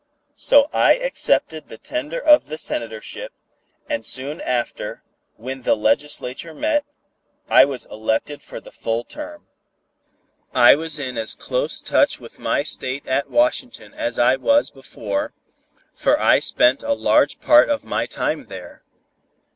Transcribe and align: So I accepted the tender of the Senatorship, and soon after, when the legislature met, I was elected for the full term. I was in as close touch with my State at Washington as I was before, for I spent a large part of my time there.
So 0.39 0.67
I 0.73 0.93
accepted 0.95 1.67
the 1.67 1.77
tender 1.77 2.19
of 2.19 2.47
the 2.47 2.57
Senatorship, 2.57 3.31
and 3.87 4.03
soon 4.03 4.41
after, 4.41 5.03
when 5.35 5.61
the 5.61 5.75
legislature 5.75 6.55
met, 6.55 6.85
I 7.47 7.65
was 7.65 7.85
elected 7.85 8.41
for 8.41 8.59
the 8.59 8.71
full 8.71 9.03
term. 9.03 9.45
I 10.55 10.73
was 10.73 10.97
in 10.97 11.19
as 11.19 11.35
close 11.35 11.79
touch 11.81 12.19
with 12.19 12.39
my 12.39 12.63
State 12.63 13.05
at 13.05 13.29
Washington 13.29 13.93
as 13.93 14.17
I 14.17 14.37
was 14.37 14.71
before, 14.71 15.33
for 15.93 16.19
I 16.19 16.39
spent 16.39 16.81
a 16.81 16.93
large 16.93 17.39
part 17.39 17.69
of 17.69 17.85
my 17.85 18.07
time 18.07 18.47
there. 18.47 18.81